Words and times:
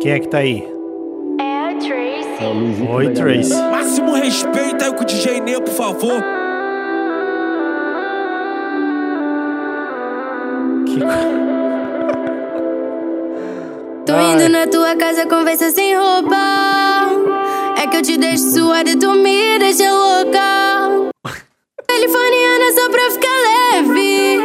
Quem 0.00 0.12
é 0.12 0.20
que 0.20 0.28
tá 0.28 0.38
aí? 0.38 0.62
É 1.40 1.70
a 1.70 1.74
Tracy. 1.74 2.44
É 2.44 2.46
o 2.46 2.90
Oi. 2.92 3.12
Trace. 3.12 3.54
Máximo 3.54 4.12
respeito 4.14 4.84
aí 4.84 4.92
com 4.92 5.02
o 5.02 5.04
DJ 5.04 5.40
Ney, 5.40 5.60
por 5.60 5.72
favor. 5.74 6.22
Que... 10.86 11.00
co- 11.00 11.38
Tô 14.06 14.12
Ai. 14.14 14.34
indo 14.34 14.48
na 14.48 14.66
tua 14.66 14.96
casa, 14.96 15.26
conversa 15.26 15.70
sem 15.70 15.94
roupa. 15.96 16.36
É 17.82 17.86
que 17.86 17.96
eu 17.96 18.02
te 18.02 18.16
deixo 18.16 18.50
suada 18.52 18.88
e 18.90 18.96
tu 18.96 19.12
me 19.12 19.58
deixa 19.58 19.90
louca. 19.92 21.10
Californiana 21.86 22.72
só 22.74 22.88
pra 22.90 23.10
ficar 23.10 23.38
leve. 23.82 24.38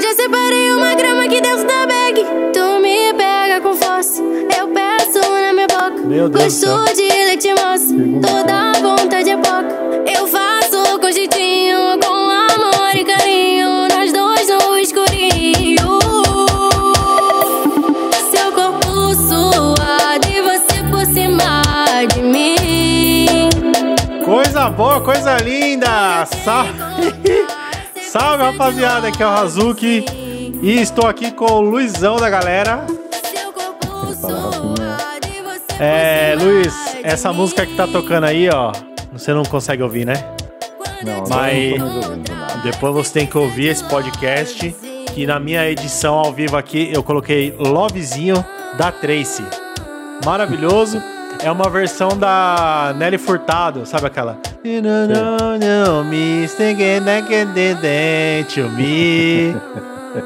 Já 0.00 0.12
separei 0.14 0.72
uma 0.72 0.94
grama 0.94 1.24
aqui 1.24 1.40
dentro 1.40 1.64
da 1.66 1.86
bag. 1.86 2.24
Meu 6.06 6.28
Deus. 6.28 6.62
Gosto 6.62 6.94
de 6.94 7.08
leite 7.08 7.48
moça, 7.54 7.94
toda 8.20 8.72
vontade 8.80 9.30
é 9.30 9.36
pouca. 9.36 9.74
Eu 10.06 10.26
faço 10.26 10.98
com 11.00 11.10
jeitinho, 11.10 11.98
com 11.98 12.12
amor 12.12 12.94
e 12.94 13.04
carinho. 13.04 13.88
Nós 13.88 14.12
dois 14.12 14.48
no 14.48 14.76
escurinho. 14.76 15.98
Seu 18.30 18.52
corpo 18.52 19.14
suado 19.14 20.28
e 20.28 20.42
você 20.42 20.82
por 20.90 21.06
cima 21.06 21.62
de 22.12 22.20
mim. 22.20 23.48
Coisa 24.22 24.68
boa, 24.68 25.00
coisa 25.00 25.38
linda! 25.38 26.26
Salve! 26.44 26.72
Salve, 28.02 28.44
rapaziada! 28.44 29.08
Aqui 29.08 29.22
é 29.22 29.26
o 29.26 29.30
Hazuki 29.30 30.04
e 30.62 30.80
estou 30.80 31.06
aqui 31.06 31.32
com 31.32 31.46
o 31.46 31.60
Luizão 31.60 32.16
da 32.16 32.28
galera. 32.28 32.93
É, 35.86 36.34
Luiz, 36.40 36.96
essa 37.02 37.30
música 37.30 37.66
que 37.66 37.76
tá 37.76 37.86
tocando 37.86 38.24
aí, 38.24 38.48
ó, 38.48 38.72
você 39.12 39.34
não 39.34 39.42
consegue 39.44 39.82
ouvir, 39.82 40.06
né? 40.06 40.14
Não, 41.02 41.24
Mas- 41.28 41.78
não 41.78 41.96
ouvindo 41.96 42.32
nada. 42.32 42.60
Depois 42.62 42.94
você 42.94 43.12
tem 43.12 43.26
que 43.26 43.36
ouvir 43.36 43.68
esse 43.68 43.84
podcast, 43.84 44.74
que 45.14 45.26
na 45.26 45.38
minha 45.38 45.68
edição 45.68 46.14
ao 46.14 46.32
vivo 46.32 46.56
aqui 46.56 46.88
eu 46.90 47.02
coloquei 47.02 47.54
Lovezinho 47.58 48.42
da 48.78 48.90
Tracy. 48.90 49.44
Maravilhoso. 50.24 51.02
É 51.42 51.50
uma 51.50 51.68
versão 51.68 52.16
da 52.16 52.94
Nelly 52.96 53.18
Furtado, 53.18 53.84
sabe 53.84 54.06
aquela? 54.06 54.38
You 54.64 54.80
me, 56.04 56.48
thinking 56.48 57.04
that 57.04 57.30
I 57.30 57.44
didn't 57.44 58.54
to 58.54 58.70
me. 58.70 59.54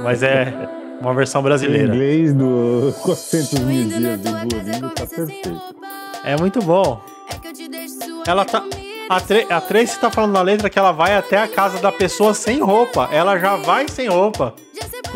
Mas 0.05 0.23
é 0.23 0.53
uma 1.01 1.15
versão 1.15 1.41
O 1.41 1.45
brasileira. 1.45 1.95
inglês 1.95 2.35
do 2.35 2.95
400 3.03 3.59
mil 3.61 3.89
dias 3.89 4.19
do 4.21 4.31
Duolingo 4.49 4.89
tá 4.91 5.07
perfeito. 5.07 5.61
É 6.25 6.37
muito 6.37 6.61
bom. 6.63 7.01
É 8.27 8.31
Ela 8.31 8.45
tá. 8.45 8.63
A, 9.09 9.21
Tra 9.21 9.39
a 9.49 9.61
Tracy 9.61 9.99
tá 9.99 10.11
falando 10.11 10.33
na 10.33 10.43
letra 10.43 10.69
que 10.69 10.79
ela 10.79 10.93
vai 10.93 11.17
até 11.17 11.39
a 11.39 11.49
casa 11.49 11.79
da 11.79 11.91
pessoa 11.91 12.35
sem 12.35 12.61
roupa. 12.61 13.09
Ela 13.11 13.39
já 13.39 13.57
vai 13.57 13.89
sem 13.89 14.09
roupa. 14.09 14.55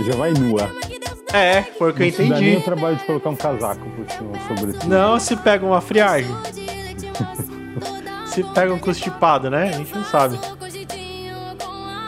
Já 0.06 0.14
vai 0.16 0.32
nua. 0.32 0.70
É, 1.32 1.62
foi 1.62 1.90
o 1.90 1.94
que 1.94 2.02
eu 2.02 2.06
Não 2.06 2.12
se 2.12 2.22
dá 2.24 2.38
nem 2.38 2.48
entendi. 2.48 2.56
o 2.56 2.62
trabalho 2.64 2.96
de 2.96 3.04
colocar 3.04 3.28
um 3.30 3.36
casaco 3.36 3.86
por 3.90 4.10
cima 4.10 4.32
sobre 4.48 4.70
isso. 4.76 4.88
Não, 4.88 5.18
se 5.20 5.36
pega 5.36 5.64
uma 5.66 5.80
friagem. 5.82 6.34
Se 8.26 8.42
pega 8.44 8.72
um 8.72 8.78
constipado, 8.78 9.50
né? 9.50 9.68
A 9.68 9.72
gente 9.72 9.94
não 9.94 10.04
sabe. 10.04 10.38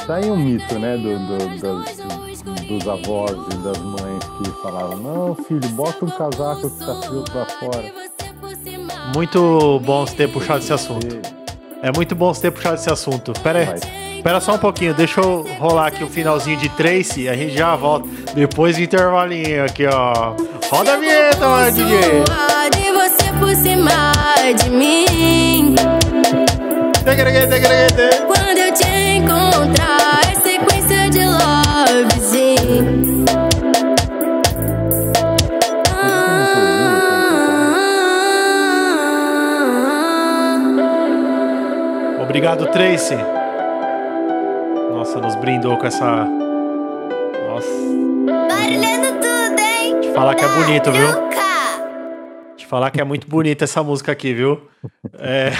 Tá 0.06 0.16
aí 0.16 0.30
um 0.30 0.36
mito, 0.36 0.78
né, 0.78 0.96
do, 0.96 1.18
do- 1.18 1.58
das- 1.60 1.96
dos 2.64 2.88
avós 2.88 3.32
e 3.52 3.56
das 3.58 3.78
mães 3.78 4.24
que 4.38 4.62
falavam, 4.62 4.96
não, 4.96 5.34
filho, 5.34 5.68
bota 5.70 6.04
um 6.04 6.10
casaco 6.10 6.70
que 6.70 6.84
tá 6.84 6.94
frio 7.02 7.24
pra 7.24 7.46
fora. 7.46 7.92
Muito 9.14 9.80
bom 9.84 10.06
você 10.06 10.16
ter 10.16 10.28
puxado 10.28 10.60
esse 10.60 10.72
assunto. 10.72 11.06
É 11.82 11.92
muito 11.94 12.14
bom 12.14 12.32
você 12.32 12.42
ter 12.42 12.50
puxado 12.50 12.76
esse 12.76 12.90
assunto. 12.90 13.32
Pera 13.42 13.58
aí. 13.60 13.66
Vai. 13.66 14.04
Espera 14.24 14.40
só 14.40 14.54
um 14.54 14.58
pouquinho, 14.58 14.94
deixa 14.94 15.20
eu 15.20 15.46
rolar 15.58 15.88
aqui 15.88 16.02
o 16.02 16.06
finalzinho 16.08 16.56
de 16.56 16.70
Tracy, 16.70 17.28
a 17.28 17.36
gente 17.36 17.54
já 17.54 17.76
volta. 17.76 18.08
Depois 18.34 18.74
do 18.74 18.82
intervalinho 18.82 19.66
aqui, 19.66 19.86
ó. 19.86 20.34
Roda 20.70 20.94
a 20.94 20.96
vinheta, 20.96 21.46
mano, 21.46 21.70
DJ. 21.70 22.24
Suado 22.26 22.78
e 22.78 22.90
você 22.90 23.32
por 23.38 23.54
cima 23.54 24.12
de 24.56 24.70
mim. 24.70 25.74
Quando 28.26 28.58
eu 28.58 28.72
te 28.72 28.88
encontrar, 29.18 29.83
Obrigado, 42.44 42.70
Tracy. 42.72 43.14
Nossa, 44.90 45.18
nos 45.18 45.34
brindou 45.36 45.78
com 45.78 45.86
essa. 45.86 46.26
Nossa. 47.48 47.68
Barulhando 48.26 49.18
tudo, 49.18 49.58
hein? 49.58 50.00
Te 50.02 50.12
falar 50.12 50.34
que 50.34 50.44
é 50.44 50.48
bonito, 50.48 50.92
viu? 50.92 51.08
Te 52.54 52.66
falar 52.66 52.90
que 52.90 53.00
é 53.00 53.04
muito 53.04 53.26
bonita 53.26 53.64
essa 53.64 53.82
música 53.82 54.12
aqui, 54.12 54.34
viu? 54.34 54.60
É. 55.14 55.52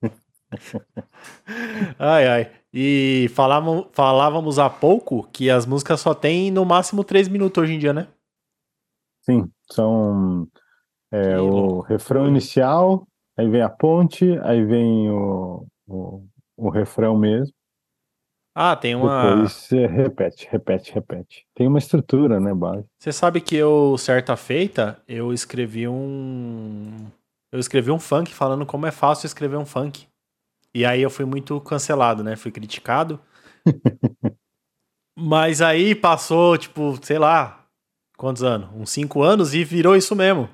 ai, 1.98 2.28
ai. 2.28 2.52
E 2.72 3.28
falávamos, 3.34 3.86
falávamos 3.90 4.60
há 4.60 4.70
pouco 4.70 5.28
que 5.32 5.50
as 5.50 5.66
músicas 5.66 6.00
só 6.00 6.14
tem 6.14 6.52
no 6.52 6.64
máximo 6.64 7.02
3 7.02 7.26
minutos 7.26 7.60
hoje 7.60 7.74
em 7.74 7.80
dia, 7.80 7.92
né? 7.92 8.06
Sim, 9.22 9.50
são 9.68 10.46
é, 11.10 11.40
o 11.40 11.80
refrão 11.80 12.28
inicial, 12.28 13.04
aí 13.38 13.48
vem 13.48 13.62
a 13.62 13.68
ponte, 13.68 14.38
aí 14.42 14.64
vem 14.64 15.08
o, 15.10 15.66
o, 15.86 16.26
o 16.56 16.68
refrão 16.68 17.16
mesmo. 17.16 17.54
Ah, 18.54 18.74
tem 18.74 18.96
uma. 18.96 19.30
Depois 19.30 19.52
você 19.52 19.86
repete, 19.86 20.48
repete, 20.50 20.92
repete. 20.92 21.46
Tem 21.54 21.68
uma 21.68 21.78
estrutura, 21.78 22.40
né, 22.40 22.52
base. 22.52 22.84
Você 22.98 23.12
sabe 23.12 23.40
que 23.40 23.54
eu, 23.54 23.96
certa 23.96 24.36
feita, 24.36 25.00
eu 25.06 25.32
escrevi 25.32 25.86
um. 25.86 27.06
Eu 27.52 27.60
escrevi 27.60 27.92
um 27.92 28.00
funk 28.00 28.34
falando 28.34 28.66
como 28.66 28.84
é 28.84 28.90
fácil 28.90 29.26
escrever 29.26 29.56
um 29.56 29.64
funk. 29.64 30.08
E 30.74 30.84
aí 30.84 31.00
eu 31.00 31.08
fui 31.08 31.24
muito 31.24 31.60
cancelado, 31.60 32.24
né? 32.24 32.34
Fui 32.34 32.50
criticado. 32.50 33.20
Mas 35.16 35.62
aí 35.62 35.94
passou, 35.94 36.58
tipo, 36.58 36.98
sei 37.02 37.18
lá, 37.18 37.64
quantos 38.16 38.42
anos? 38.42 38.68
Uns 38.74 38.90
cinco 38.90 39.22
anos 39.22 39.54
e 39.54 39.64
virou 39.64 39.96
isso 39.96 40.14
mesmo. 40.16 40.48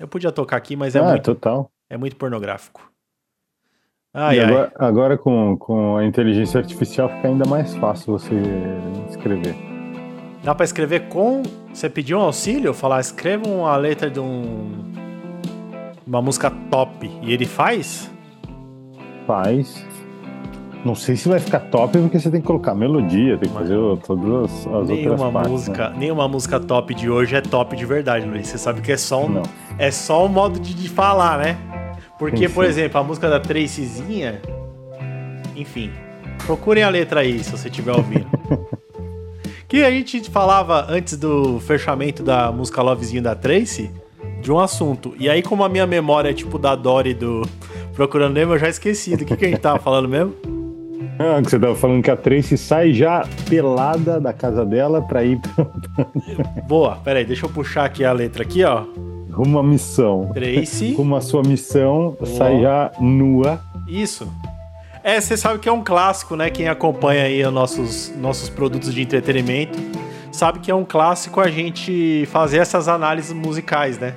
Eu 0.00 0.08
podia 0.08 0.32
tocar 0.32 0.56
aqui, 0.56 0.74
mas 0.74 0.96
é, 0.96 0.98
ah, 0.98 1.10
muito, 1.10 1.34
total. 1.34 1.70
é 1.90 1.96
muito 1.98 2.16
pornográfico. 2.16 2.90
Ai, 4.14 4.38
e 4.38 4.40
ai. 4.40 4.46
agora, 4.46 4.72
agora 4.76 5.18
com, 5.18 5.58
com 5.58 5.98
a 5.98 6.04
inteligência 6.06 6.58
artificial 6.58 7.10
fica 7.10 7.28
ainda 7.28 7.46
mais 7.46 7.74
fácil 7.76 8.18
você 8.18 8.34
escrever. 9.10 9.54
Dá 10.42 10.54
pra 10.54 10.64
escrever 10.64 11.08
com. 11.08 11.42
Você 11.72 11.90
pediu 11.90 12.18
um 12.18 12.22
auxílio? 12.22 12.72
Falar, 12.72 13.00
escreva 13.00 13.46
uma 13.46 13.76
letra 13.76 14.10
de 14.10 14.18
um. 14.18 14.90
Uma 16.06 16.22
música 16.22 16.50
top. 16.70 17.06
E 17.22 17.32
ele 17.34 17.44
faz? 17.44 18.10
Faz. 19.26 19.86
Não 20.84 20.94
sei 20.94 21.14
se 21.14 21.28
vai 21.28 21.38
ficar 21.38 21.60
top 21.60 21.98
porque 21.98 22.18
você 22.18 22.30
tem 22.30 22.40
que 22.40 22.46
colocar 22.46 22.74
melodia, 22.74 23.36
tem 23.36 23.50
que 23.50 23.54
fazer 23.54 23.76
todas 24.06 24.44
as, 24.50 24.66
as 24.66 24.66
outras 24.66 24.88
Nenhuma 24.88 25.30
partes. 25.30 25.52
música, 25.52 25.90
né? 25.90 25.96
nenhuma 25.98 26.26
música 26.28 26.58
top 26.58 26.94
de 26.94 27.10
hoje 27.10 27.36
é 27.36 27.40
top 27.42 27.76
de 27.76 27.84
verdade, 27.84 28.26
Luiz. 28.26 28.48
Você 28.48 28.56
sabe 28.56 28.80
que 28.80 28.90
é 28.90 28.96
só 28.96 29.24
um, 29.26 29.28
Não. 29.28 29.42
é 29.78 29.90
só 29.90 30.24
um 30.24 30.28
modo 30.28 30.58
de, 30.58 30.72
de 30.72 30.88
falar, 30.88 31.38
né? 31.38 31.58
Porque, 32.18 32.48
Sim, 32.48 32.54
por 32.54 32.64
sim. 32.64 32.70
exemplo, 32.70 32.98
a 33.00 33.04
música 33.04 33.28
da 33.28 33.38
Tracyzinha, 33.40 34.40
enfim, 35.54 35.90
procurem 36.46 36.82
a 36.82 36.88
letra 36.88 37.20
aí 37.20 37.42
se 37.44 37.50
você 37.50 37.68
estiver 37.68 37.92
ouvindo. 37.92 38.26
que 39.68 39.84
a 39.84 39.90
gente 39.90 40.30
falava 40.30 40.86
antes 40.88 41.16
do 41.16 41.60
fechamento 41.60 42.22
da 42.22 42.50
música 42.50 42.80
Lovezinho 42.82 43.22
da 43.22 43.34
Tracy 43.34 43.90
de 44.40 44.50
um 44.50 44.58
assunto. 44.58 45.14
E 45.18 45.28
aí, 45.28 45.42
como 45.42 45.62
a 45.62 45.68
minha 45.68 45.86
memória 45.86 46.30
é 46.30 46.32
tipo 46.32 46.58
da 46.58 46.74
Dory 46.74 47.12
do 47.14 47.42
Procurando 47.94 48.32
Nemo, 48.34 48.54
eu 48.54 48.58
já 48.58 48.68
esqueci 48.68 49.14
do 49.16 49.24
que, 49.24 49.36
que 49.36 49.44
a 49.44 49.48
gente 49.48 49.60
tava 49.60 49.78
falando 49.78 50.08
mesmo. 50.08 50.34
Ah, 51.22 51.42
que 51.42 51.50
você 51.50 51.58
tava 51.58 51.74
falando 51.74 52.02
que 52.02 52.10
a 52.10 52.16
Tracy 52.16 52.56
sai 52.56 52.94
já 52.94 53.28
pelada 53.46 54.18
da 54.18 54.32
casa 54.32 54.64
dela 54.64 55.02
pra 55.02 55.22
ir 55.22 55.38
Boa, 56.66 56.96
peraí, 57.04 57.26
deixa 57.26 57.44
eu 57.44 57.50
puxar 57.50 57.84
aqui 57.84 58.02
a 58.02 58.10
letra 58.10 58.42
aqui, 58.42 58.64
ó. 58.64 58.84
rumo 59.30 59.58
à 59.58 59.62
missão. 59.62 60.30
Tracy. 60.32 60.94
Rumo 60.94 61.14
à 61.14 61.20
sua 61.20 61.42
missão, 61.42 62.16
sai 62.24 62.62
já 62.62 62.90
nua. 62.98 63.60
Isso. 63.86 64.32
É, 65.04 65.20
você 65.20 65.36
sabe 65.36 65.58
que 65.58 65.68
é 65.68 65.72
um 65.72 65.84
clássico, 65.84 66.36
né? 66.36 66.48
Quem 66.48 66.68
acompanha 66.68 67.24
aí 67.24 67.44
os 67.44 67.52
nossos, 67.52 68.10
nossos 68.16 68.48
produtos 68.48 68.94
de 68.94 69.02
entretenimento 69.02 69.78
sabe 70.32 70.60
que 70.60 70.70
é 70.70 70.74
um 70.74 70.86
clássico 70.86 71.38
a 71.38 71.50
gente 71.50 72.24
fazer 72.32 72.58
essas 72.58 72.88
análises 72.88 73.34
musicais, 73.34 73.98
né? 73.98 74.14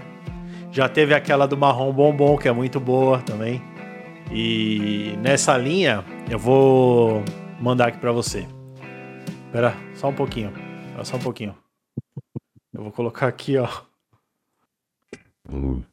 Já 0.71 0.87
teve 0.87 1.13
aquela 1.13 1.45
do 1.47 1.57
Marrom 1.57 1.91
Bombom, 1.91 2.37
que 2.37 2.47
é 2.47 2.51
muito 2.53 2.79
boa 2.79 3.19
também. 3.19 3.61
E 4.31 5.17
nessa 5.21 5.57
linha, 5.57 6.03
eu 6.29 6.39
vou 6.39 7.23
mandar 7.59 7.89
aqui 7.89 7.97
pra 7.99 8.11
você. 8.11 8.47
Espera, 9.45 9.75
só 9.95 10.09
um 10.09 10.15
pouquinho. 10.15 10.51
Só 11.03 11.17
um 11.17 11.19
pouquinho. 11.19 11.55
Eu 12.73 12.83
vou 12.83 12.91
colocar 12.91 13.27
aqui, 13.27 13.57
ó. 13.57 13.67
Hum, 15.51 15.83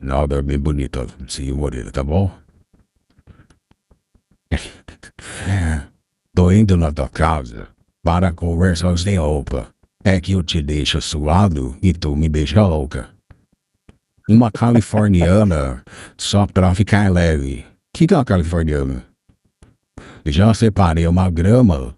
nada 0.00 0.42
bem 0.42 0.58
bonita, 0.58 1.06
sim, 1.28 1.52
Moreira, 1.52 1.92
tá 1.92 2.02
bom? 2.02 2.30
Tô 6.34 6.50
indo 6.50 6.76
na 6.76 6.90
tua 6.90 7.08
casa 7.08 7.68
para 8.02 8.32
conversar 8.32 8.96
sem 8.98 9.18
roupa. 9.18 9.68
É 10.02 10.18
que 10.20 10.32
eu 10.32 10.42
te 10.42 10.62
deixo 10.62 11.00
suado 11.00 11.76
e 11.82 11.92
tu 11.92 12.16
me 12.16 12.28
deixa 12.28 12.66
louca. 12.66 13.10
Uma 14.28 14.50
californiana 14.50 15.84
só 16.16 16.46
pra 16.46 16.74
ficar 16.74 17.12
leve. 17.12 17.69
Que 17.94 18.06
que 18.06 18.14
é 18.14 18.16
uma 18.16 18.24
californiana? 18.24 19.04
Já 20.24 20.52
separei 20.54 21.06
uma 21.06 21.30
grama 21.30 21.94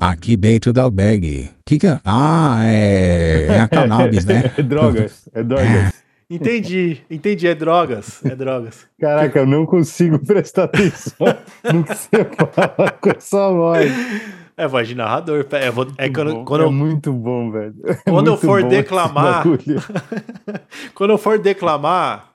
aqui 0.00 0.36
dentro 0.36 0.72
da 0.72 0.88
bag. 0.88 1.50
Que 1.66 1.78
que 1.78 1.86
é? 1.86 2.00
Ah, 2.04 2.60
é, 2.64 3.46
é 3.48 3.60
a 3.60 3.68
cannabis, 3.68 4.24
né? 4.24 4.52
É 4.56 4.62
drogas, 4.62 5.28
é 5.34 5.42
drogas. 5.42 5.94
Entendi, 6.30 7.00
entendi. 7.10 7.46
É 7.48 7.54
drogas. 7.54 8.22
É 8.22 8.36
drogas. 8.36 8.86
Caraca, 9.00 9.38
eu 9.38 9.46
não 9.46 9.64
consigo 9.64 10.18
prestar 10.24 10.64
atenção 10.64 11.26
no 11.72 11.82
que 11.82 11.94
você 11.94 12.10
fala 12.52 12.90
com 12.90 13.08
essa 13.16 13.48
voz. 13.50 13.90
É 14.54 14.68
voz 14.68 14.86
de 14.86 14.94
narrador. 14.94 15.46
É, 15.52 15.70
vou- 15.70 15.86
é 15.96 16.10
quando, 16.10 16.44
quando 16.44 16.60
é 16.60 16.66
eu, 16.66 16.70
muito 16.72 17.14
bom, 17.14 17.50
velho. 17.50 17.74
É 17.82 17.94
Quando 18.10 18.26
eu 18.26 18.36
for 18.36 18.62
declamar- 18.62 19.42
quando 20.94 21.10
eu 21.14 21.18
for 21.18 21.38
declamar. 21.38 22.32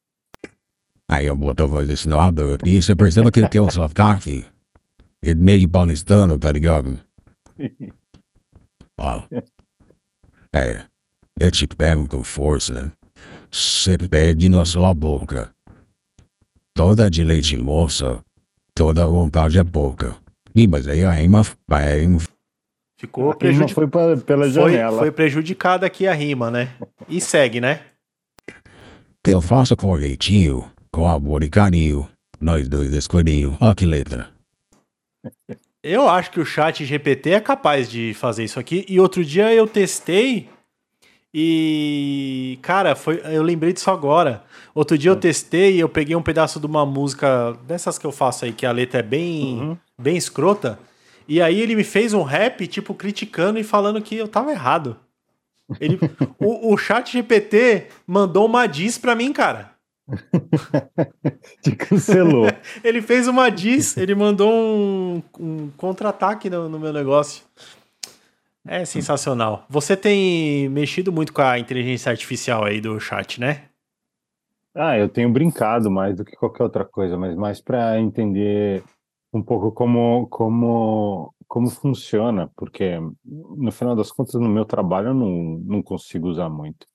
Aí 1.14 1.28
eu 1.28 1.36
boto 1.36 1.62
a 1.62 1.68
voz 1.68 1.88
desse 1.88 2.10
lado 2.10 2.58
e 2.66 2.82
você 2.82 2.96
percebe 2.96 3.30
que 3.30 3.40
ele 3.40 3.48
tem 3.48 3.62
um 3.62 3.70
sotaque. 3.70 4.44
Ele 5.22 5.40
meio 5.40 5.70
paulistano, 5.70 6.40
tá 6.40 6.52
ligado? 6.52 7.00
Ó. 9.00 9.22
É. 10.52 10.82
Eu 11.40 11.52
te 11.52 11.68
pego 11.68 12.08
com 12.08 12.24
força. 12.24 12.92
Você 13.52 13.96
pede 13.96 14.50
na 14.50 14.66
sua 14.66 14.92
boca. 14.92 15.54
Toda 16.74 17.12
de 17.12 17.24
leite 17.24 17.56
moça. 17.58 18.24
Toda 18.74 19.06
vontade 19.06 19.60
é 19.60 19.64
pouca. 19.64 20.16
Ih, 20.56 20.68
mas 20.68 20.88
aí 20.88 21.04
a 21.04 21.12
rima 21.12 21.44
vai. 21.68 22.08
Ficou 23.00 23.26
Ele 23.26 23.30
não 23.32 23.38
prejudicado. 23.38 23.74
foi 23.76 23.88
pra, 23.88 24.18
pela 24.18 24.44
Foi, 24.46 24.52
janela. 24.52 24.98
foi 24.98 25.12
prejudicada 25.12 25.86
aqui 25.86 26.08
a 26.08 26.14
rima, 26.14 26.50
né? 26.50 26.74
E 27.08 27.22
segue, 27.22 27.62
né? 27.62 27.82
Eu 29.28 29.42
faço 29.42 29.76
com 29.78 29.96
jeitinho, 30.00 30.70
com 30.94 31.10
amor 31.10 31.44
e 31.44 31.50
carinho. 31.50 32.08
Nós 32.40 32.70
dois 32.70 32.94
escolhinho. 32.94 33.58
Ó 33.60 33.74
que 33.74 33.86
letra. 33.86 34.30
Eu 35.82 36.08
acho 36.08 36.32
que 36.32 36.40
o 36.40 36.46
chat 36.46 36.86
GPT 36.86 37.32
é 37.32 37.40
capaz 37.42 37.90
de 37.90 38.14
fazer 38.14 38.44
isso 38.44 38.60
aqui. 38.60 38.86
E 38.88 39.00
outro 39.00 39.26
dia 39.26 39.54
eu 39.54 39.68
testei 39.68 40.48
e, 41.34 42.60
cara, 42.62 42.96
foi, 42.96 43.20
eu 43.26 43.42
lembrei 43.42 43.74
disso 43.74 43.90
agora. 43.90 44.44
Outro 44.76 44.98
dia 44.98 45.10
eu 45.10 45.16
testei 45.16 45.76
e 45.76 45.80
eu 45.80 45.90
peguei 45.90 46.16
um 46.16 46.22
pedaço 46.22 46.60
de 46.60 46.66
uma 46.68 46.86
música 46.86 47.58
dessas 47.66 47.98
que 47.98 48.06
eu 48.06 48.12
faço 48.12 48.46
aí, 48.46 48.54
que 48.54 48.66
a 48.66 48.72
letra 48.72 49.00
é 49.00 49.04
bem, 49.04 49.78
bem 50.00 50.16
escrota. 50.16 50.78
E 51.28 51.42
aí 51.42 51.60
ele 51.60 51.76
me 51.76 51.84
fez 51.84 52.14
um 52.14 52.22
rap, 52.22 52.68
tipo, 52.68 52.94
criticando 52.94 53.58
e 53.58 53.64
falando 53.64 54.02
que 54.02 54.16
eu 54.16 54.28
tava 54.28 54.52
errado. 54.52 54.96
Ele, 55.80 55.98
o, 56.38 56.74
o 56.74 56.78
chat 56.78 57.12
GPT 57.12 57.88
mandou 58.06 58.46
uma 58.46 58.68
diss 58.68 59.00
pra 59.00 59.16
mim, 59.16 59.34
cara. 59.34 59.73
Te 61.62 61.76
cancelou. 61.76 62.48
Ele 62.84 63.02
fez 63.02 63.28
uma 63.28 63.50
diss, 63.50 63.98
ele 63.98 64.14
mandou 64.14 64.52
um, 64.52 65.24
um 65.40 65.70
contra-ataque 65.78 66.50
no, 66.50 66.68
no 66.68 66.80
meu 66.80 66.92
negócio. 66.92 67.44
É 68.66 68.86
sensacional. 68.86 69.66
Você 69.70 69.96
tem 69.98 70.70
mexido 70.70 71.12
muito 71.12 71.34
com 71.34 71.42
a 71.42 71.60
inteligência 71.60 72.10
artificial 72.10 72.64
aí 72.64 72.80
do 72.80 73.00
chat, 73.00 73.40
né? 73.40 73.66
Ah, 74.74 74.98
eu 74.98 75.10
tenho 75.10 75.32
brincado 75.32 75.92
mais 75.92 76.16
do 76.16 76.26
que 76.26 76.36
qualquer 76.36 76.64
outra 76.64 76.86
coisa, 76.86 77.18
mas 77.18 77.36
mais 77.36 77.62
para 77.62 78.00
entender 78.00 78.84
um 79.34 79.42
pouco 79.42 79.72
como, 79.72 80.28
como, 80.28 81.34
como 81.48 81.70
funciona, 81.70 82.50
porque 82.56 83.00
no 83.24 83.72
final 83.72 83.96
das 83.96 84.12
contas, 84.12 84.36
no 84.36 84.50
meu 84.50 84.66
trabalho, 84.66 85.10
eu 85.10 85.14
não, 85.14 85.62
não 85.66 85.84
consigo 85.84 86.28
usar 86.28 86.50
muito. 86.50 86.88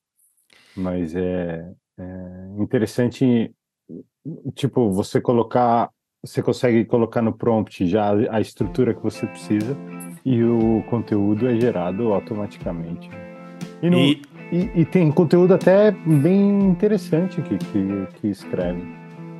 Mas 0.75 1.15
é, 1.15 1.71
é 1.99 2.61
interessante, 2.61 3.51
tipo, 4.55 4.91
você 4.91 5.19
colocar, 5.19 5.89
você 6.23 6.41
consegue 6.41 6.85
colocar 6.85 7.21
no 7.21 7.33
prompt 7.33 7.85
já 7.87 8.11
a 8.31 8.41
estrutura 8.41 8.93
que 8.93 9.03
você 9.03 9.25
precisa 9.27 9.75
e 10.25 10.43
o 10.43 10.83
conteúdo 10.89 11.47
é 11.47 11.59
gerado 11.59 12.13
automaticamente. 12.13 13.09
E, 13.81 13.89
no, 13.89 13.97
E 13.97 14.21
e, 14.51 14.81
e 14.81 14.85
tem 14.85 15.11
conteúdo 15.11 15.53
até 15.53 15.91
bem 15.91 16.59
interessante 16.59 17.41
que, 17.41 17.57
que, 17.57 18.07
que 18.15 18.27
escreve. 18.27 18.81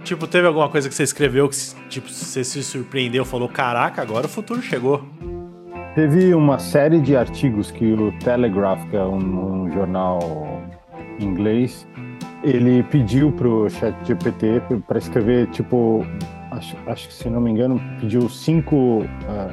tipo, 0.04 0.28
teve 0.28 0.48
alguma 0.48 0.70
coisa 0.70 0.88
que 0.88 0.94
você 0.94 1.04
escreveu 1.04 1.50
que 1.50 1.56
tipo, 1.90 2.08
você 2.10 2.44
se 2.44 2.64
surpreendeu, 2.64 3.26
falou: 3.26 3.50
"Caraca, 3.50 4.02
agora 4.02 4.28
o 4.28 4.30
futuro 4.30 4.62
chegou". 4.62 5.04
Teve 5.96 6.34
uma 6.36 6.60
série 6.60 7.02
de 7.02 7.16
artigos 7.16 7.72
que 7.72 7.92
o 7.92 8.12
Telegraph, 8.20 8.88
que 8.90 8.96
é 8.96 9.04
um, 9.04 9.64
um 9.64 9.72
jornal 9.72 10.20
inglês, 11.20 11.88
ele 12.44 12.84
pediu 12.84 13.32
pro 13.32 13.70
ChatGPT 13.70 14.62
para 14.88 14.98
escrever, 14.98 15.48
tipo, 15.48 16.06
acho, 16.52 16.76
acho 16.88 17.08
que 17.08 17.14
se 17.14 17.30
não 17.30 17.42
me 17.42 17.52
engano, 17.52 17.80
pediu 18.00 18.30
cinco, 18.30 19.04
ah, 19.28 19.50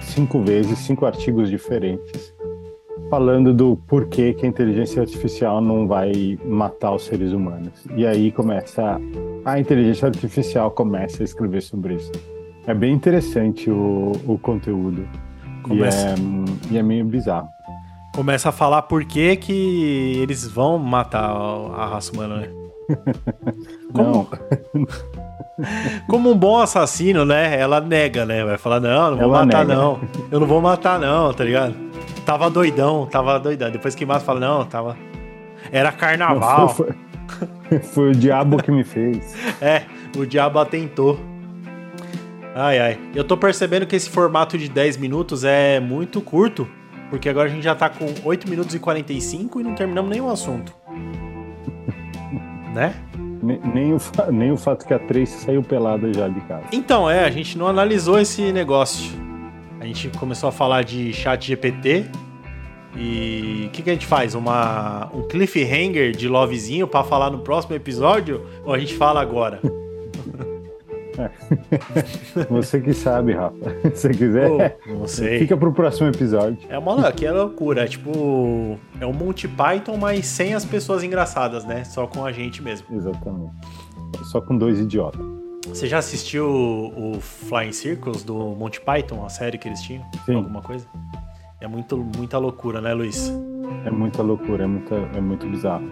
cinco 0.00 0.40
vezes, 0.42 0.78
cinco 0.78 1.06
artigos 1.06 1.50
diferentes, 1.50 2.34
falando 3.10 3.52
do 3.52 3.76
porquê 3.86 4.32
que 4.32 4.46
a 4.46 4.48
inteligência 4.48 5.02
artificial 5.02 5.60
não 5.60 5.86
vai 5.86 6.38
matar 6.44 6.94
os 6.94 7.04
seres 7.04 7.32
humanos. 7.32 7.84
E 7.96 8.06
aí 8.06 8.32
começa, 8.32 8.98
a 9.44 9.60
inteligência 9.60 10.08
artificial 10.08 10.70
começa 10.70 11.22
a 11.22 11.24
escrever 11.24 11.60
sobre 11.60 11.94
isso. 11.94 12.12
É 12.66 12.72
bem 12.72 12.94
interessante 12.94 13.70
o, 13.70 14.12
o 14.26 14.38
conteúdo. 14.38 15.06
Começa, 15.62 16.14
E 16.70 16.72
é, 16.72 16.74
e 16.74 16.78
é 16.78 16.82
meio 16.82 17.04
bizarro. 17.04 17.48
Começa 18.14 18.48
a 18.50 18.52
falar 18.52 18.82
por 18.82 19.04
que 19.04 19.36
que 19.36 20.18
eles 20.22 20.46
vão 20.46 20.78
matar 20.78 21.30
a 21.30 21.86
raça 21.86 22.12
humana, 22.12 22.36
né? 22.36 22.48
Não, 23.94 24.26
Como 26.08 26.30
um 26.30 26.36
bom 26.36 26.58
assassino, 26.58 27.24
né? 27.24 27.58
Ela 27.58 27.80
nega, 27.80 28.24
né? 28.26 28.44
Vai 28.44 28.56
falar, 28.58 28.80
não, 28.80 29.10
não 29.12 29.16
vou 29.18 29.24
Ela 29.26 29.44
matar, 29.44 29.64
nega. 29.66 29.74
não. 29.80 30.00
Eu 30.30 30.40
não 30.40 30.46
vou 30.46 30.60
matar, 30.62 30.98
não, 30.98 31.32
tá 31.32 31.44
ligado? 31.44 31.74
Tava 32.24 32.48
doidão, 32.50 33.06
tava 33.06 33.38
doidão. 33.38 33.70
Depois 33.70 33.94
que 33.94 34.04
mata, 34.06 34.20
fala, 34.24 34.40
não, 34.40 34.64
tava. 34.64 34.96
Era 35.70 35.92
carnaval. 35.92 36.68
foi, 36.70 36.92
foi- 37.68 37.78
foi 37.80 38.10
o 38.10 38.12
diabo 38.14 38.56
que 38.62 38.70
me 38.72 38.82
fez. 38.82 39.34
É, 39.60 39.82
o 40.16 40.24
diabo 40.26 40.58
atentou. 40.58 41.20
Ai, 42.54 42.78
ai. 42.78 42.98
Eu 43.14 43.22
tô 43.24 43.36
percebendo 43.36 43.86
que 43.86 43.94
esse 43.94 44.10
formato 44.10 44.58
de 44.58 44.68
10 44.68 44.96
minutos 44.96 45.44
é 45.44 45.78
muito 45.80 46.20
curto. 46.20 46.66
Porque 47.12 47.28
agora 47.28 47.46
a 47.46 47.52
gente 47.52 47.62
já 47.62 47.74
tá 47.74 47.90
com 47.90 48.06
8 48.24 48.48
minutos 48.48 48.74
e 48.74 48.78
45 48.78 49.60
e 49.60 49.62
não 49.62 49.74
terminamos 49.74 50.10
nenhum 50.10 50.30
assunto. 50.30 50.74
né? 52.74 52.94
Nem, 53.42 53.60
nem 53.60 53.92
o, 53.92 53.98
nem 54.32 54.50
o 54.50 54.56
fato 54.56 54.86
que 54.86 54.94
a 54.94 54.98
Tracy 54.98 55.44
saiu 55.44 55.62
pelada 55.62 56.10
já 56.10 56.26
de 56.26 56.40
casa. 56.40 56.64
Então, 56.72 57.10
é, 57.10 57.22
a 57.22 57.30
gente 57.30 57.58
não 57.58 57.66
analisou 57.66 58.18
esse 58.18 58.50
negócio. 58.50 59.12
A 59.78 59.84
gente 59.84 60.08
começou 60.16 60.48
a 60.48 60.52
falar 60.52 60.84
de 60.84 61.12
chat 61.12 61.48
GPT. 61.48 62.06
E 62.96 63.66
o 63.66 63.70
que, 63.72 63.82
que 63.82 63.90
a 63.90 63.92
gente 63.92 64.06
faz? 64.06 64.34
Uma, 64.34 65.10
um 65.12 65.28
cliffhanger 65.28 66.12
de 66.12 66.26
lovezinho 66.28 66.88
pra 66.88 67.04
falar 67.04 67.28
no 67.28 67.40
próximo 67.40 67.76
episódio? 67.76 68.46
Ou 68.64 68.72
a 68.72 68.78
gente 68.78 68.94
fala 68.94 69.20
agora? 69.20 69.60
Você 72.48 72.80
que 72.80 72.92
sabe, 72.92 73.32
Rafa. 73.32 73.56
Se 73.94 74.08
quiser, 74.10 74.78
não 74.86 75.06
sei. 75.06 75.40
fica 75.40 75.56
pro 75.56 75.72
próximo 75.72 76.08
episódio. 76.08 76.58
É 76.68 76.78
uma 76.78 77.06
aqui 77.06 77.26
é 77.26 77.32
loucura, 77.32 77.84
é 77.84 77.86
tipo. 77.86 78.78
É 79.00 79.06
um 79.06 79.12
Monty 79.12 79.48
Python, 79.48 79.96
mas 79.96 80.26
sem 80.26 80.54
as 80.54 80.64
pessoas 80.64 81.02
engraçadas, 81.02 81.64
né? 81.64 81.84
Só 81.84 82.06
com 82.06 82.24
a 82.24 82.32
gente 82.32 82.62
mesmo. 82.62 82.86
Exatamente. 82.94 83.52
Só 84.24 84.40
com 84.40 84.56
dois 84.56 84.78
idiotas. 84.78 85.20
Você 85.68 85.86
já 85.86 85.98
assistiu 85.98 86.46
o, 86.46 87.16
o 87.16 87.20
Flying 87.20 87.72
Circles 87.72 88.24
do 88.24 88.34
Monty 88.34 88.80
Python, 88.80 89.24
a 89.24 89.28
série 89.28 89.56
que 89.56 89.68
eles 89.68 89.80
tinham? 89.80 90.04
Sim. 90.26 90.34
Alguma 90.34 90.60
coisa? 90.60 90.86
É 91.60 91.68
muito, 91.68 91.96
muita 91.96 92.38
loucura, 92.38 92.80
né, 92.80 92.92
Luiz? 92.92 93.32
É 93.84 93.90
muita 93.90 94.22
loucura, 94.22 94.64
é, 94.64 94.66
muita, 94.66 94.94
é 94.94 95.20
muito 95.20 95.46
bizarro. 95.46 95.88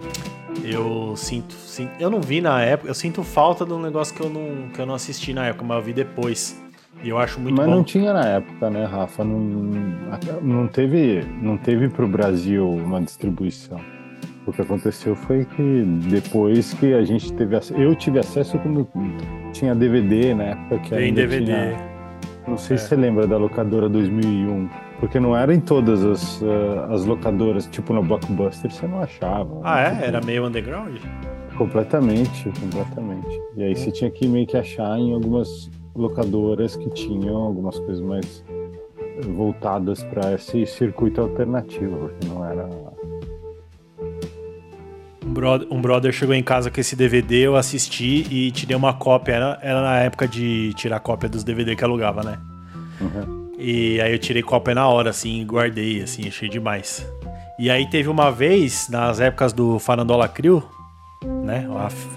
Eu 0.73 1.13
sinto, 1.15 1.53
sinto- 1.53 1.91
Eu 1.99 2.09
não 2.09 2.21
vi 2.21 2.41
na 2.41 2.61
época, 2.61 2.89
eu 2.89 2.93
sinto 2.93 3.23
falta 3.23 3.65
de 3.65 3.73
um 3.73 3.81
negócio 3.81 4.13
que 4.15 4.21
eu 4.21 4.29
não, 4.29 4.69
que 4.69 4.79
eu 4.79 4.85
não 4.85 4.93
assisti 4.95 5.33
na 5.33 5.45
época, 5.47 5.65
mas 5.65 5.77
eu 5.77 5.83
vi 5.83 5.93
depois. 5.93 6.61
E 7.03 7.09
eu 7.09 7.17
acho 7.17 7.39
muito 7.39 7.55
Mas 7.57 7.65
bom. 7.67 7.75
não 7.75 7.83
tinha 7.83 8.13
na 8.13 8.25
época, 8.25 8.69
né, 8.69 8.85
Rafa? 8.85 9.23
Não, 9.23 9.39
não 10.41 10.67
teve, 10.67 11.25
não 11.41 11.57
teve 11.57 11.89
pro 11.89 12.07
Brasil 12.07 12.69
uma 12.69 13.01
distribuição. 13.01 13.79
O 14.45 14.51
que 14.51 14.61
aconteceu 14.61 15.15
foi 15.15 15.45
que 15.45 15.83
depois 16.09 16.73
que 16.73 16.93
a 16.93 17.03
gente 17.03 17.31
teve 17.33 17.55
acesso, 17.55 17.79
eu 17.79 17.95
tive 17.95 18.19
acesso 18.19 18.57
quando 18.59 18.87
tinha 19.53 19.73
DVD 19.75 20.33
na 20.33 20.43
época 20.43 20.79
que 20.79 20.89
Tem 20.89 20.97
ainda 21.05 21.21
DVD. 21.27 21.45
tinha 21.45 21.90
Não 22.47 22.57
sei 22.57 22.75
É. 22.75 22.79
se 22.79 22.87
você 22.87 22.95
lembra 22.95 23.27
da 23.27 23.37
locadora 23.37 23.87
2001, 23.87 24.67
porque 24.99 25.19
não 25.19 25.35
era 25.37 25.53
em 25.53 25.59
todas 25.59 26.03
as, 26.03 26.41
ah, 26.43 26.93
as 26.93 27.05
locadoras, 27.05 27.67
tipo 27.67 27.93
no 27.93 28.03
Blockbuster, 28.03 28.71
você 28.71 28.87
não 28.87 29.01
achava. 29.01 29.61
Ah, 29.63 29.89
Tipo, 29.91 30.01
é? 30.03 30.07
Era 30.07 30.21
meio 30.21 30.45
underground? 30.45 30.97
Completamente, 31.57 32.51
completamente. 32.59 33.39
E 33.55 33.63
aí 33.63 33.75
você 33.75 33.91
tinha 33.91 34.09
que 34.09 34.27
meio 34.27 34.47
que 34.47 34.57
achar 34.57 34.97
em 34.97 35.13
algumas 35.13 35.69
locadoras 35.95 36.75
que 36.75 36.89
tinham 36.89 37.35
algumas 37.35 37.77
coisas 37.79 38.01
mais 38.01 38.43
voltadas 39.35 40.03
para 40.05 40.33
esse 40.33 40.65
circuito 40.65 41.21
alternativo, 41.21 41.97
porque 41.97 42.27
não 42.27 42.43
era. 42.45 42.67
Um 45.31 45.33
brother, 45.33 45.67
um 45.71 45.81
brother 45.81 46.11
chegou 46.11 46.35
em 46.35 46.43
casa 46.43 46.69
com 46.69 46.81
esse 46.81 46.93
DVD, 46.93 47.47
eu 47.47 47.55
assisti 47.55 48.27
e 48.29 48.51
tirei 48.51 48.75
uma 48.75 48.93
cópia. 48.93 49.35
Era, 49.35 49.59
era 49.61 49.81
na 49.81 49.99
época 49.99 50.27
de 50.27 50.73
tirar 50.73 50.99
cópia 50.99 51.29
dos 51.29 51.41
DVD 51.41 51.73
que 51.73 51.85
alugava, 51.85 52.21
né? 52.21 52.37
Uhum. 52.99 53.49
E 53.57 54.01
aí 54.01 54.11
eu 54.11 54.19
tirei 54.19 54.43
cópia 54.43 54.75
na 54.75 54.85
hora, 54.89 55.09
assim, 55.09 55.39
e 55.39 55.45
guardei, 55.45 56.01
assim, 56.03 56.27
achei 56.27 56.49
demais. 56.49 57.07
E 57.57 57.69
aí 57.69 57.89
teve 57.89 58.09
uma 58.09 58.29
vez, 58.29 58.89
nas 58.89 59.21
épocas 59.21 59.53
do 59.53 59.79
Farandola 59.79 60.27
Crew, 60.27 60.61
né? 61.45 61.65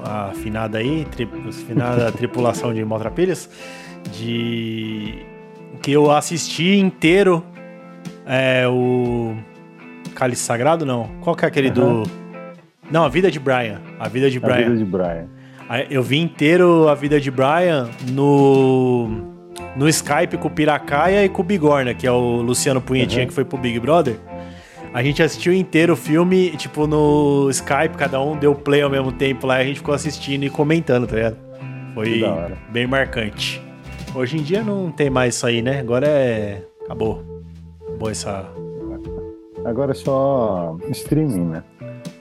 A, 0.03 0.11
a 0.11 0.31
afinada 0.31 0.79
aí, 0.79 1.05
tri, 1.05 1.29
afinada 1.49 2.11
tripulação 2.11 2.75
de 2.75 2.85
Motrapilhas, 2.85 3.49
de. 4.11 5.25
que 5.81 5.93
eu 5.93 6.11
assisti 6.11 6.79
inteiro 6.79 7.45
é, 8.27 8.67
o. 8.67 9.37
Cálice 10.17 10.43
Sagrado, 10.43 10.85
não? 10.85 11.09
Qual 11.21 11.37
que 11.37 11.45
é 11.45 11.49
aquele 11.49 11.69
Aham. 11.69 12.03
do. 12.03 12.24
Não, 12.95 13.05
A 13.05 13.09
Vida 13.09 13.29
de 13.29 13.41
Brian. 13.41 13.81
A 13.99 14.07
Vida 14.09 14.31
de 14.31 14.39
A 14.39 14.41
Brian. 14.41 14.57
vida 14.71 14.77
de 14.77 14.85
Brian. 14.85 15.27
Eu 15.91 16.01
vi 16.01 16.19
inteiro 16.21 16.89
a 16.89 16.95
vida 16.95 17.21
de 17.21 17.29
Brian 17.29 17.91
no 18.13 19.09
no 19.75 19.89
Skype 19.89 20.37
com 20.37 20.47
o 20.47 20.51
Piracaia 20.51 21.25
e 21.25 21.29
com 21.29 21.43
o 21.43 21.45
Bigorna, 21.45 21.93
que 21.93 22.07
é 22.07 22.13
o 22.13 22.41
Luciano 22.41 22.81
Punhetinha 22.81 23.23
Uhum. 23.23 23.29
que 23.29 23.35
foi 23.35 23.45
pro 23.45 23.59
Big 23.59 23.81
Brother. 23.81 24.17
A 24.93 25.03
gente 25.03 25.21
assistiu 25.25 25.53
inteiro 25.53 25.95
o 25.95 25.97
filme, 25.97 26.51
tipo, 26.51 26.87
no 26.87 27.51
Skype, 27.51 27.97
cada 27.97 28.21
um 28.23 28.37
deu 28.37 28.55
play 28.55 28.83
ao 28.83 28.91
mesmo 28.91 29.11
tempo 29.11 29.45
lá 29.45 29.59
e 29.59 29.63
a 29.65 29.67
gente 29.67 29.79
ficou 29.79 29.93
assistindo 29.93 30.45
e 30.45 30.51
comentando, 30.51 31.09
tá 31.09 31.17
ligado? 31.17 31.37
Foi 31.95 32.23
bem 32.71 32.87
marcante. 32.87 33.61
Hoje 34.15 34.37
em 34.37 34.43
dia 34.43 34.63
não 34.63 34.93
tem 34.93 35.11
mais 35.11 35.35
isso 35.35 35.45
aí, 35.49 35.61
né? 35.63 35.81
Agora 35.81 36.07
é. 36.07 36.63
Acabou. 36.85 37.25
Acabou 37.89 38.09
essa. 38.09 38.49
Agora 39.65 39.91
é 39.91 39.95
só 39.95 40.77
streaming, 40.93 41.47
né? 41.47 41.65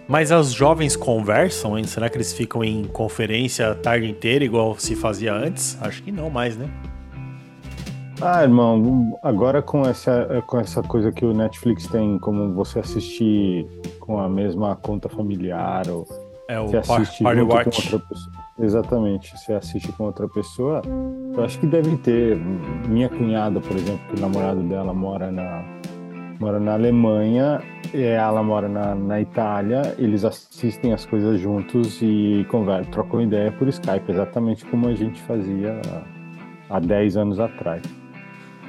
Mas 0.07 0.31
os 0.31 0.51
jovens 0.51 0.95
conversam, 0.95 1.77
hein? 1.77 1.85
Será 1.85 2.09
que 2.09 2.17
eles 2.17 2.33
ficam 2.33 2.63
em 2.63 2.83
conferência 2.83 3.71
a 3.71 3.75
tarde 3.75 4.09
inteira, 4.09 4.43
igual 4.43 4.77
se 4.77 4.95
fazia 4.95 5.33
antes? 5.33 5.77
Acho 5.81 6.03
que 6.03 6.11
não 6.11 6.29
mais, 6.29 6.57
né? 6.57 6.69
Ah, 8.21 8.43
irmão, 8.43 9.17
agora 9.23 9.61
com 9.61 9.81
essa, 9.85 10.43
com 10.47 10.59
essa 10.59 10.81
coisa 10.83 11.11
que 11.11 11.25
o 11.25 11.33
Netflix 11.33 11.87
tem, 11.87 12.17
como 12.19 12.53
você 12.53 12.79
assistir 12.79 13.65
com 13.99 14.19
a 14.19 14.29
mesma 14.29 14.75
conta 14.75 15.09
familiar, 15.09 15.89
ou 15.89 16.05
É 16.47 16.59
o 16.59 16.67
você 16.67 16.77
assiste 16.77 17.23
Party 17.23 17.39
junto 17.39 17.49
com 17.49 17.55
Watch. 17.55 17.93
outra 17.95 18.07
pessoa. 18.07 18.33
Exatamente, 18.59 19.37
você 19.37 19.53
assiste 19.53 19.91
com 19.93 20.03
outra 20.05 20.27
pessoa, 20.29 20.81
eu 21.35 21.43
acho 21.43 21.59
que 21.59 21.65
deve 21.65 21.97
ter. 21.97 22.37
Minha 22.87 23.09
cunhada, 23.09 23.59
por 23.59 23.75
exemplo, 23.75 23.99
que 24.09 24.17
o 24.17 24.21
namorado 24.21 24.61
dela 24.61 24.93
mora 24.93 25.31
na, 25.31 25.63
mora 26.39 26.59
na 26.59 26.73
Alemanha, 26.73 27.61
e 27.93 28.01
ela 28.01 28.41
mora 28.43 28.67
na, 28.67 28.95
na 28.95 29.21
Itália, 29.21 29.95
eles 29.97 30.25
assistem 30.25 30.93
as 30.93 31.05
coisas 31.05 31.39
juntos 31.39 32.01
e 32.01 32.45
conversam, 32.49 32.91
trocam 32.91 33.21
ideia 33.21 33.51
por 33.51 33.67
Skype, 33.67 34.11
exatamente 34.11 34.65
como 34.65 34.87
a 34.87 34.93
gente 34.93 35.21
fazia 35.21 35.79
há 36.69 36.79
10 36.79 37.17
anos 37.17 37.39
atrás. 37.39 37.81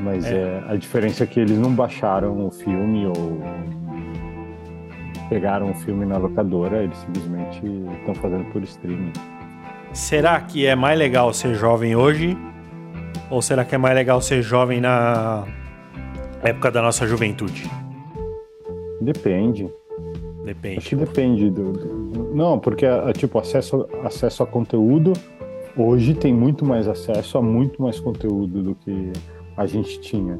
Mas 0.00 0.24
É. 0.26 0.34
é, 0.34 0.64
a 0.68 0.76
diferença 0.76 1.24
é 1.24 1.26
que 1.26 1.40
eles 1.40 1.58
não 1.58 1.72
baixaram 1.72 2.46
o 2.46 2.50
filme 2.50 3.06
ou 3.06 3.40
pegaram 5.28 5.70
o 5.70 5.74
filme 5.74 6.04
na 6.04 6.18
locadora, 6.18 6.82
eles 6.82 6.96
simplesmente 6.98 7.62
estão 7.98 8.14
fazendo 8.14 8.44
por 8.52 8.62
streaming. 8.62 9.12
Será 9.92 10.40
que 10.40 10.66
é 10.66 10.74
mais 10.74 10.98
legal 10.98 11.32
ser 11.32 11.54
jovem 11.54 11.94
hoje? 11.96 12.36
Ou 13.30 13.40
será 13.40 13.64
que 13.64 13.74
é 13.74 13.78
mais 13.78 13.94
legal 13.94 14.20
ser 14.20 14.42
jovem 14.42 14.80
na 14.80 15.44
época 16.44 16.70
da 16.70 16.82
nossa 16.82 17.06
juventude? 17.06 17.68
Depende. 19.00 19.64
Acho 19.64 20.44
Depende. 20.44 20.80
que 20.88 20.96
depende 20.96 21.50
do. 21.50 21.72
do- 21.72 22.34
não, 22.34 22.58
porque 22.58 22.84
a- 22.86 23.12
tipo, 23.12 23.38
acesso, 23.38 23.86
acesso 24.04 24.42
a 24.42 24.46
conteúdo. 24.46 25.12
Hoje 25.76 26.14
tem 26.14 26.32
muito 26.32 26.64
mais 26.64 26.86
acesso 26.86 27.38
a 27.38 27.42
muito 27.42 27.82
mais 27.82 27.98
conteúdo 27.98 28.62
do 28.62 28.74
que 28.76 29.12
a 29.56 29.66
gente 29.66 30.00
tinha. 30.00 30.38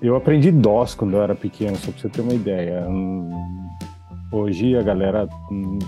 Eu 0.00 0.16
aprendi 0.16 0.50
DOS 0.50 0.94
quando 0.94 1.14
eu 1.14 1.22
era 1.22 1.34
pequeno, 1.34 1.76
só 1.76 1.90
pra 1.92 2.00
você 2.00 2.08
ter 2.08 2.20
uma 2.22 2.32
ideia. 2.34 2.86
Hum, 2.88 3.30
Hoje 4.32 4.76
a 4.76 4.82
galera 4.82 5.28
hum, 5.50 5.78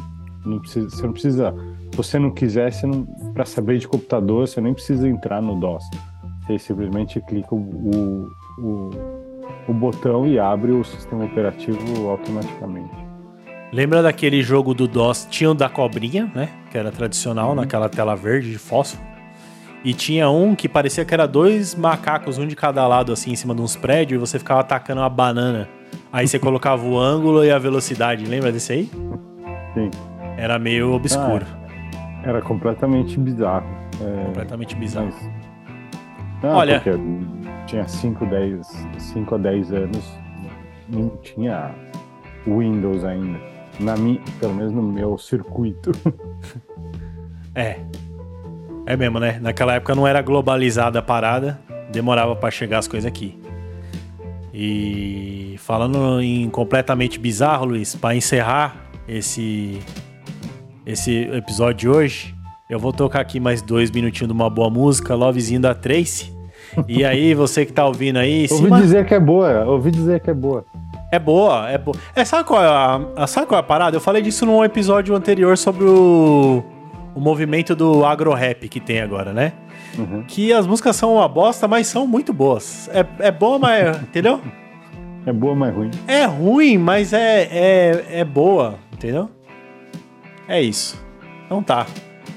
não 0.45 0.59
precisa, 0.59 0.91
você 0.91 1.03
não 1.07 1.13
precisa. 1.13 1.55
Se 1.93 1.97
você 1.97 2.19
não 2.19 2.31
quiser, 2.33 2.73
você 2.73 2.87
não, 2.89 3.05
pra 3.33 3.45
saber 3.45 3.79
de 3.79 3.87
computador, 3.87 4.49
você 4.49 4.61
nem 4.61 4.75
precisa 4.75 5.09
entrar 5.09 5.41
no 5.41 5.59
DOS. 5.61 5.85
Você 6.45 6.59
simplesmente 6.59 7.21
clica 7.21 7.55
o, 7.55 7.59
o, 7.59 8.29
o, 8.59 8.91
o 9.69 9.73
botão 9.73 10.27
e 10.27 10.39
abre 10.39 10.73
o 10.73 10.83
sistema 10.85 11.25
operativo 11.25 12.09
automaticamente. 12.09 12.95
Lembra 13.73 14.03
daquele 14.03 14.43
jogo 14.43 14.75
do 14.75 14.87
DOS? 14.87 15.27
Tinha 15.31 15.51
o 15.51 15.55
da 15.55 15.69
cobrinha, 15.69 16.31
né? 16.35 16.51
Que 16.71 16.77
era 16.77 16.91
tradicional, 16.93 17.55
naquela 17.55 17.89
tela 17.89 18.15
verde 18.15 18.51
de 18.51 18.59
fósforo. 18.59 19.03
E 19.85 19.93
tinha 19.95 20.29
um 20.31 20.55
que 20.55 20.69
parecia 20.69 21.05
que 21.05 21.13
era 21.13 21.27
dois 21.27 21.75
macacos, 21.75 22.39
um 22.39 22.47
de 22.47 22.55
cada 22.55 22.87
lado, 22.87 23.13
assim, 23.13 23.33
em 23.33 23.37
cima 23.37 23.55
de 23.55 23.63
uns 23.63 23.75
prédios, 23.75 24.17
e 24.17 24.21
você 24.21 24.39
ficava 24.39 24.61
atacando 24.61 25.01
uma 25.01 25.09
banana. 25.09 25.69
Aí 26.13 26.29
você 26.29 26.39
colocava 26.41 26.85
o 26.87 26.99
ângulo 26.99 27.45
e 27.45 27.51
a 27.51 27.59
velocidade. 27.59 28.25
Lembra 28.27 28.53
desse 28.53 28.73
aí? 28.75 28.91
Sim. 29.75 29.91
Era 30.37 30.59
meio 30.59 30.93
obscuro. 30.93 31.47
Era 32.23 32.41
completamente 32.43 33.19
bizarro. 33.19 33.67
É, 34.01 34.25
Completamente 34.27 34.77
bizarro. 34.77 35.07
mas- 35.07 35.52
Não, 36.43 36.57
Olha- 36.57 36.81
porque 36.81 36.99
tinha 37.67 37.87
5, 37.87 38.27
10, 38.27 38.67
5 38.99 39.35
a 39.35 39.39
10 39.39 39.73
anos, 39.73 40.19
não 40.89 41.09
tinha 41.23 41.75
Windows 42.47 43.05
ainda. 43.05 43.39
Na 43.81 43.97
minha, 43.97 44.21
pelo 44.39 44.55
menos 44.55 44.73
no 44.73 44.83
meu 44.83 45.17
circuito. 45.19 45.93
É. 47.55 47.81
É 48.87 48.97
mesmo, 48.97 49.21
né? 49.21 49.39
Naquela 49.43 49.75
época 49.75 49.95
não 49.95 50.07
era 50.09 50.23
globalizada 50.23 51.01
a 51.01 51.03
parada, 51.03 51.61
demorava 51.93 52.35
pra 52.35 52.51
chegar 52.51 52.79
as 52.79 52.89
coisas 52.89 53.07
aqui. 53.07 53.39
E 54.55 55.55
falando 55.59 56.21
em 56.23 56.49
completamente 56.49 57.19
bizarro, 57.19 57.67
Luiz, 57.67 57.95
pra 57.95 58.15
encerrar 58.15 58.75
esse 59.07 59.81
esse 60.87 61.25
episódio 61.33 61.75
de 61.77 61.89
hoje, 61.91 62.35
eu 62.73 62.79
vou 62.79 62.93
tocar 62.93 63.21
aqui 63.21 63.39
mais 63.39 63.61
dois 63.61 63.91
minutinhos 63.91 64.29
de 64.29 64.33
uma 64.33 64.49
boa 64.49 64.71
música, 64.71 65.15
Lovezinho 65.15 65.61
da 65.61 65.75
Trace. 65.75 66.33
E 66.89 67.05
aí, 67.05 67.35
você 67.35 67.67
que 67.67 67.73
tá 67.73 67.87
ouvindo 67.87 68.17
aí, 68.19 68.47
ouvi 68.51 68.69
ma- 68.71 68.81
dizer 68.81 69.05
que 69.05 69.13
é 69.13 69.21
boa, 69.21 69.65
ouvi 69.67 69.91
dizer 69.91 70.21
que 70.21 70.31
é 70.31 70.35
boa. 70.35 70.65
é 71.13 71.19
boa, 71.19 71.69
é 71.71 71.77
boa. 71.77 71.95
É, 72.17 72.25
sabe 72.25 72.45
qual 72.49 72.63
é 72.63 72.67
a, 72.67 73.27
sabe 73.27 73.47
qual 73.47 73.59
é 73.59 73.61
a 73.61 73.63
parada? 73.63 73.95
Eu 73.95 74.01
falei 74.01 74.23
disso 74.23 74.47
num 74.47 74.65
episódio 74.65 75.15
anterior 75.15 75.59
sobre 75.59 75.85
o, 75.85 76.63
o 77.15 77.21
movimento 77.21 77.77
do 77.77 78.07
agro 78.07 78.33
rap 78.33 78.67
que 78.71 78.81
tem 78.81 79.03
agora, 79.03 79.35
né? 79.35 79.53
Uhum. 79.99 80.23
Que 80.27 80.51
as 80.55 80.67
músicas 80.67 80.97
são 80.97 81.17
uma 81.17 81.29
bosta, 81.29 81.69
mas 81.69 81.87
são 81.89 82.07
muito 82.07 82.33
boas. 82.33 82.89
É, 82.95 83.05
é 83.27 83.31
boa, 83.31 83.59
mas. 83.59 84.01
entendeu? 84.03 84.41
É 85.25 85.33
boa, 85.33 85.55
mas 85.55 85.73
ruim. 85.73 85.89
É 86.09 86.25
ruim, 86.25 86.79
mas 86.79 87.13
é, 87.13 87.43
é, 87.53 88.05
é 88.21 88.25
boa, 88.25 88.75
entendeu? 88.93 89.31
É 90.49 90.61
isso. 90.61 91.01
Então 91.47 91.63
tá. 91.63 91.87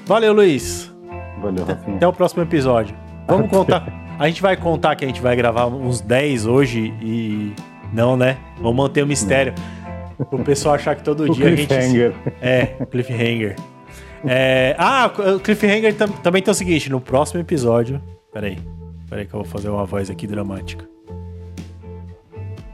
Valeu, 0.06 0.32
Luiz. 0.32 0.92
Valeu, 1.40 1.64
Rafinha. 1.64 1.96
Até 1.96 2.06
o 2.06 2.12
próximo 2.12 2.42
episódio. 2.42 2.96
Vamos 3.26 3.50
contar. 3.50 3.86
A 4.18 4.26
gente 4.28 4.40
vai 4.40 4.56
contar 4.56 4.96
que 4.96 5.04
a 5.04 5.08
gente 5.08 5.20
vai 5.20 5.36
gravar 5.36 5.66
uns 5.66 6.00
10 6.00 6.46
hoje 6.46 6.94
e. 7.02 7.52
Não, 7.92 8.16
né? 8.16 8.38
Vamos 8.58 8.76
manter 8.76 9.02
o 9.02 9.06
mistério. 9.06 9.52
O 10.30 10.38
pessoal 10.42 10.74
achar 10.76 10.94
que 10.96 11.02
todo 11.02 11.24
O 11.30 11.30
dia 11.30 11.46
a 11.46 11.50
gente. 11.50 11.66
cliffhanger. 11.68 12.14
É, 12.40 12.66
cliffhanger. 12.90 13.56
É, 14.24 14.74
ah, 14.78 15.10
o 15.36 15.40
cliffhanger 15.40 15.94
tam- 15.94 16.08
também 16.08 16.42
tem 16.42 16.50
o 16.50 16.54
seguinte: 16.54 16.90
no 16.90 17.00
próximo 17.00 17.40
episódio. 17.40 18.00
Peraí. 18.32 18.58
Peraí, 19.08 19.26
que 19.26 19.34
eu 19.34 19.40
vou 19.42 19.44
fazer 19.48 19.68
uma 19.68 19.84
voz 19.84 20.08
aqui 20.10 20.26
dramática. 20.26 20.88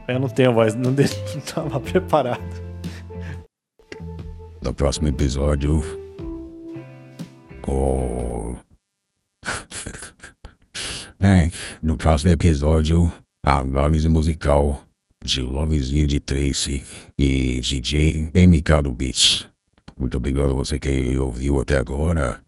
Eu 0.07 0.19
não 0.19 0.27
tenho 0.29 0.53
voz, 0.53 0.75
não, 0.75 0.91
de- 0.93 1.03
não 1.33 1.41
tava 1.41 1.79
preparado. 1.79 2.41
No 4.61 4.73
próximo 4.73 5.07
episódio. 5.09 5.83
Oh. 7.75 8.55
é, 11.19 11.49
no 11.81 11.97
próximo 11.97 12.31
episódio, 12.31 13.11
análise 13.43 14.07
musical 14.07 14.83
de 15.25 15.41
Lovezinho 15.41 16.05
de 16.05 16.19
Tracy 16.19 16.83
e 17.17 17.59
DJ 17.61 18.29
MK 18.35 18.83
do 18.83 18.91
Beats. 18.91 19.47
Muito 19.97 20.17
obrigado 20.17 20.51
a 20.51 20.53
você 20.53 20.77
que 20.77 21.17
ouviu 21.17 21.59
até 21.59 21.77
agora. 21.77 22.39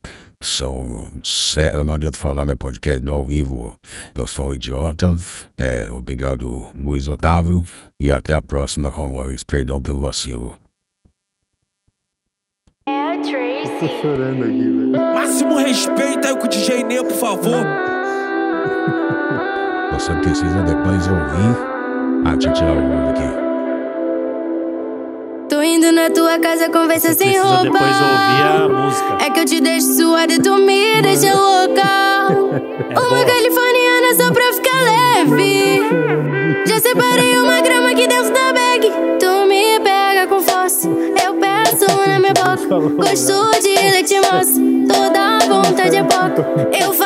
São 0.42 1.12
sério, 1.24 1.84
não 1.84 1.96
adianta 1.96 2.18
falar 2.18 2.46
meu 2.46 2.58
podcast 2.58 3.08
ao 3.08 3.26
vivo. 3.26 3.80
Eu 4.14 4.28
sou 4.28 4.54
idiota. 4.54 5.16
É, 5.58 5.90
obrigado, 5.90 6.68
Luiz 6.76 7.08
Otávio. 7.08 7.64
E 8.00 8.12
até 8.12 8.34
a 8.34 8.42
próxima 8.44 8.92
com 8.92 9.20
Luiz. 9.20 9.44
Perdão 9.44 9.82
pelo 9.82 10.02
vacilo. 10.02 10.56
É. 13.24 13.64
Tô 13.80 13.88
chorando 14.02 14.44
aqui, 14.44 14.60
velho. 14.60 14.92
Máximo 15.14 15.56
respeito 15.58 16.28
aí 16.28 16.36
com 16.36 16.46
o 16.46 16.50
DJ 16.50 16.84
Ney, 16.84 16.98
por 17.04 17.14
favor. 17.14 17.66
Você 19.94 20.12
precisa 20.16 20.62
depois 20.64 21.08
ouvir 21.08 21.56
a 22.26 22.38
Titi 22.38 22.62
Araújo 22.64 23.10
aqui. 23.12 23.46
Tô 25.48 25.62
indo 25.62 25.92
na 25.94 26.10
tua 26.10 26.38
casa, 26.40 26.70
conversa 26.70 27.10
Você 27.10 27.16
sem 27.16 27.28
precisa 27.32 27.48
roupa. 27.56 27.64
depois 27.64 27.96
ouvir 28.02 28.44
a 28.44 28.68
música. 28.70 29.26
É 29.26 29.30
que 29.30 29.40
eu 29.40 29.46
te 29.46 29.62
deixo 29.62 29.94
suada 29.94 30.34
e 30.34 30.40
tu 30.40 30.58
me 30.58 31.02
deixa 31.02 31.34
louca. 31.34 32.28
Uma 32.30 33.02
boa. 33.02 33.26
californiana 33.26 34.16
só 34.18 34.32
pra 34.34 34.54
ficar 34.54 34.82
leve. 34.84 35.82
Já 36.66 36.80
separei 36.80 37.38
uma 37.38 37.62
grama 37.62 37.92
aqui 37.92 38.08
dentro 38.08 38.34
da 38.34 38.52
bag. 38.52 38.92
Tu 39.20 39.48
me 39.48 39.80
pega 39.80 40.28
com 40.28 40.42
força, 40.42 40.90
minha 42.26 42.34
boca. 42.34 42.80
Gosto 42.96 43.52
de 43.62 43.76
leite 43.92 44.16
moça, 44.16 44.60
toda 44.88 45.40
vontade 45.48 45.96
é 45.96 46.04
pouco. 46.04 46.42
Eu 46.74 46.92
faço 46.94 47.05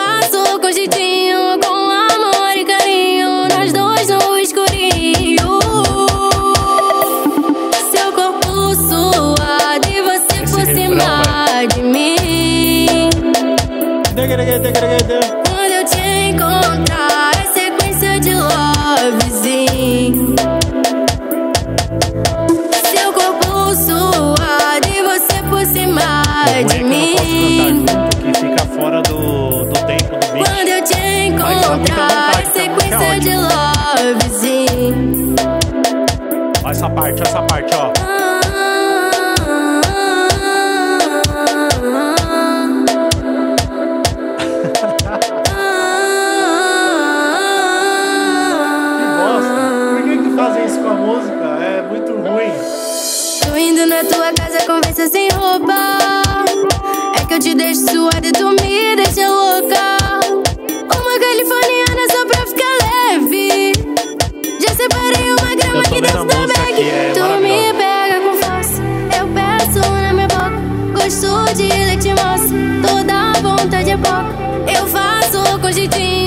Eu 65.73 65.83
tô 65.83 65.95
vendo 65.95 66.17
a 66.17 66.23
música 66.23 66.61
é 66.61 67.13
tu 67.13 67.25
me 67.41 67.73
pega 67.73 68.17
com 68.21 68.33
força, 68.38 68.81
eu 69.17 69.25
peço 69.27 69.79
na 69.91 70.13
minha 70.13 70.27
boca. 70.27 70.57
Gosto 70.93 71.53
de 71.55 71.67
leite 71.67 72.09
moça, 72.09 72.55
toda 72.81 73.33
vontade 73.41 73.91
é 73.91 73.97
pouco. 73.97 74.31
Eu 74.67 74.88
faço 74.88 75.59
com 75.59 75.71
jeitinho, 75.71 76.18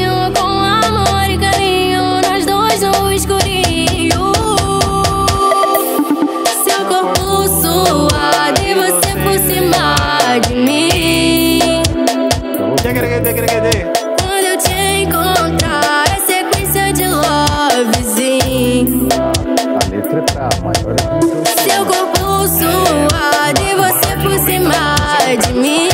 corpo 22.53 22.59
suado 22.59 23.61
e 23.63 23.75
você 23.75 24.17
cima 24.45 24.97
de 25.41 25.53
mim. 25.55 25.92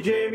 Tudo, 0.00 0.10
hein? 0.10 0.31